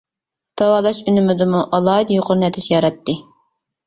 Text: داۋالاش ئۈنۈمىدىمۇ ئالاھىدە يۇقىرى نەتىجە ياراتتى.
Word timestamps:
داۋالاش 0.59 1.01
ئۈنۈمىدىمۇ 1.11 1.61
ئالاھىدە 1.77 2.15
يۇقىرى 2.21 2.41
نەتىجە 2.47 2.73
ياراتتى. 2.77 3.15